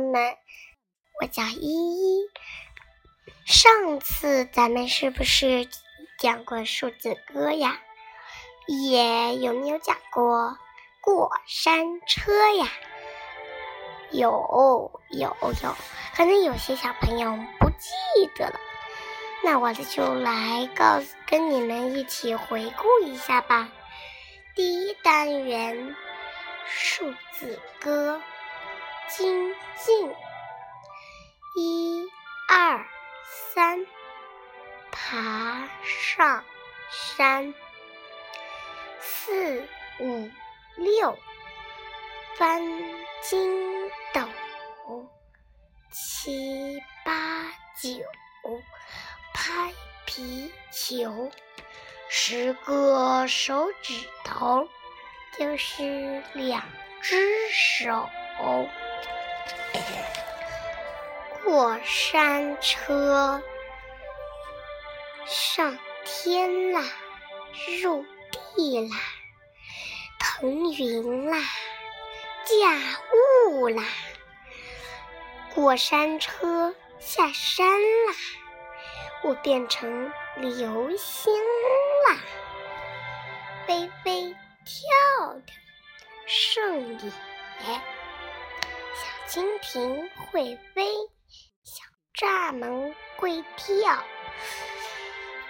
[0.00, 0.36] 友们，
[1.20, 2.30] 我叫依依。
[3.44, 5.68] 上次咱们是不是
[6.18, 7.80] 讲过数字歌呀？
[8.66, 10.56] 也有没有讲过
[11.00, 12.68] 过山车呀？
[14.10, 14.30] 有
[15.10, 15.76] 有有，
[16.14, 18.60] 可能有些小朋友不记得了。
[19.42, 23.70] 那我就来告诉跟你们一起回顾一下吧。
[24.54, 25.96] 第一单元
[26.66, 28.20] 数字歌，
[29.08, 30.14] 精进，
[31.56, 32.08] 一
[32.48, 32.86] 二
[33.54, 33.86] 三，
[34.90, 36.44] 爬上
[36.90, 37.54] 山，
[39.00, 39.66] 四
[39.98, 40.30] 五
[40.76, 41.18] 六，
[42.36, 42.62] 翻
[43.22, 44.20] 筋斗，
[45.90, 47.44] 七八
[47.80, 48.02] 九。
[49.34, 49.72] 拍
[50.04, 51.30] 皮球，
[52.08, 54.68] 十个手指头
[55.38, 56.62] 就是两
[57.00, 58.08] 只手。
[61.44, 63.42] 过山车，
[65.26, 66.82] 上天啦，
[67.82, 68.04] 入
[68.54, 68.96] 地啦，
[70.18, 71.38] 腾云啦，
[72.44, 73.00] 驾
[73.50, 73.84] 雾啦，
[75.54, 78.14] 过山车下山啦。
[79.24, 81.32] 我变成流星
[82.08, 82.16] 啦，
[83.66, 85.52] 飞飞跳跳
[86.26, 87.10] 胜野，
[87.66, 87.80] 小
[89.28, 90.90] 蜻蜓会飞，
[91.62, 91.84] 小
[92.14, 94.02] 蚱蜢会跳，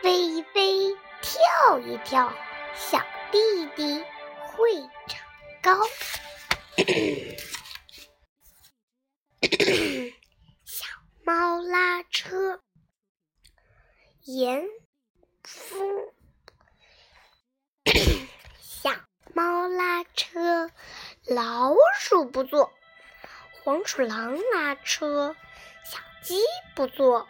[0.00, 2.32] 飞一飞，跳一跳，
[2.76, 4.04] 小弟弟
[4.46, 5.20] 会长
[5.60, 5.76] 高。
[10.64, 10.86] 小
[11.24, 12.62] 猫拉车。
[14.22, 14.64] 严
[15.42, 16.14] 夫，
[18.62, 18.92] 小
[19.34, 20.70] 猫拉车，
[21.26, 22.70] 老鼠不坐；
[23.64, 25.34] 黄鼠狼拉车，
[25.84, 26.38] 小鸡
[26.74, 27.26] 不坐；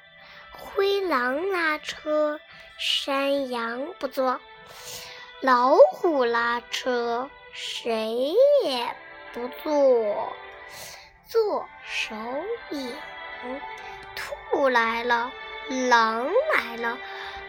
[0.50, 2.40] 灰狼拉车，
[2.76, 4.40] 山羊不坐；
[5.40, 8.34] 老虎拉车，谁
[8.64, 8.96] 也
[9.32, 10.32] 不坐。
[11.28, 12.16] 做手
[12.70, 12.92] 影，
[14.16, 15.30] 兔来了。
[15.88, 16.98] 狼来了，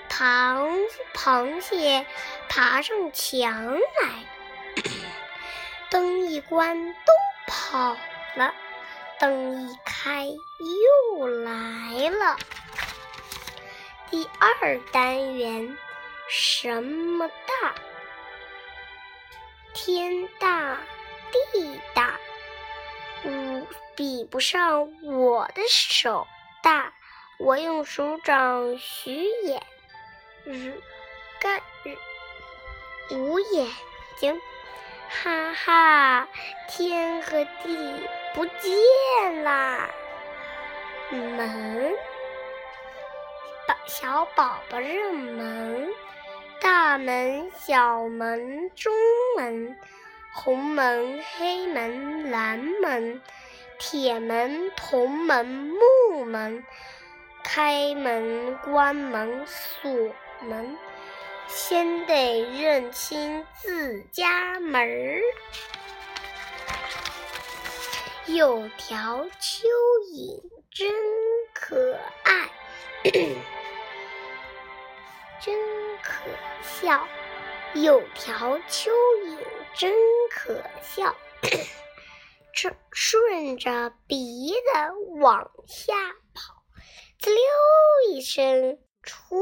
[0.08, 0.70] 螃
[1.16, 2.06] 螃蟹
[2.48, 3.82] 爬上墙来，
[5.90, 7.14] 灯一关都
[7.48, 7.98] 跑
[8.36, 8.54] 了，
[9.20, 12.38] 灯一开又来了。
[14.10, 15.78] 第二单元，
[16.30, 17.76] 什么大？
[19.74, 20.78] 天大
[21.54, 22.20] 地大，
[23.24, 26.28] 嗯，比不上我的手
[26.62, 26.94] 大。
[27.38, 29.62] 我用手掌许眼，
[30.46, 30.82] 日
[31.40, 31.98] 干日
[33.14, 33.68] 五眼
[34.18, 34.40] 睛，
[35.10, 36.30] 哈哈，
[36.70, 39.90] 天和地不见啦！
[41.10, 41.96] 门，
[43.66, 45.88] 宝小宝宝认门，
[46.60, 48.94] 大门、小门、中
[49.38, 49.78] 门，
[50.34, 53.22] 红门、黑门、蓝门，
[53.80, 56.66] 铁门、铜门、木门。
[57.42, 60.78] 开门、关门、锁门，
[61.48, 65.22] 先得认清自家门儿。
[68.28, 69.68] 有条蚯
[70.12, 70.42] 蚓
[70.72, 70.92] 真
[71.54, 72.50] 可爱，
[75.40, 75.56] 真
[76.02, 76.24] 可
[76.64, 77.08] 笑。
[77.76, 79.38] 有条蚯蚓
[79.76, 79.94] 真
[80.32, 81.16] 可笑，
[82.52, 84.58] 这顺着鼻子
[85.20, 85.94] 往下
[86.34, 86.64] 跑。
[87.20, 87.40] 滋溜
[88.10, 89.36] 一声出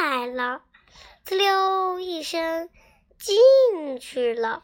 [0.00, 0.62] 来了，
[1.24, 2.70] 滋溜一声
[3.18, 4.62] 进去了。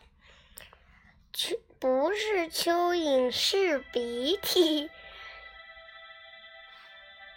[1.34, 4.90] 去不是蚯蚓，是鼻涕。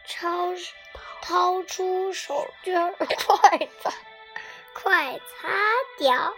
[0.08, 0.50] 超
[1.22, 3.94] 掏出手绢快擦，
[4.74, 5.48] 快擦
[6.00, 6.34] 掉，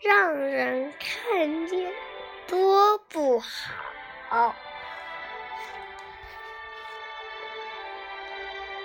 [0.00, 1.92] 让人看见
[2.46, 4.54] 多不好。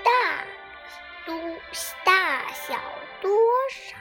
[0.03, 0.45] 大
[1.25, 1.35] 多
[2.05, 2.79] 大小
[3.21, 3.31] 多
[3.69, 3.97] 少？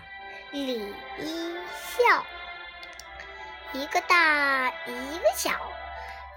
[0.53, 2.25] 礼一笑，
[3.73, 5.50] 一个大一个小，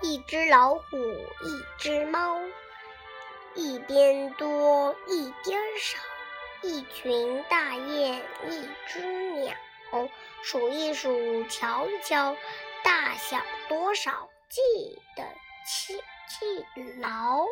[0.02, 2.42] 一只老虎一只猫，
[3.56, 5.98] 一边多一边少，
[6.62, 9.56] 一群大雁一只鸟，
[10.44, 12.36] 数一数瞧一瞧，
[12.84, 14.62] 大小多少记
[15.16, 15.24] 得
[15.66, 16.66] 记记
[17.00, 17.46] 牢。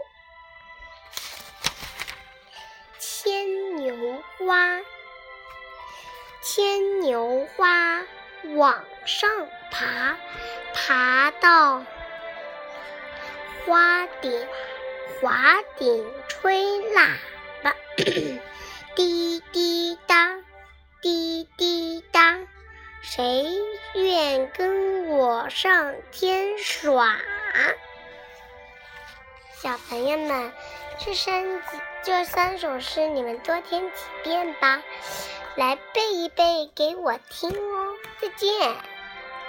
[3.00, 4.82] 牵牛花，
[6.42, 8.02] 牵牛花
[8.56, 10.18] 往上爬，
[10.72, 11.84] 爬到
[13.66, 14.48] 花顶，
[15.20, 16.64] 花顶吹
[16.94, 17.18] 喇
[17.64, 17.74] 叭，
[18.96, 20.36] 滴滴答，
[21.02, 22.38] 滴滴答，
[23.02, 23.52] 谁
[23.96, 27.16] 愿跟我上天耍？
[29.56, 30.54] 小朋友们，
[31.00, 31.64] 这三
[32.04, 34.84] 这三首诗你们多听几遍吧，
[35.56, 37.96] 来背一背给我听哦。
[38.22, 38.76] 再见。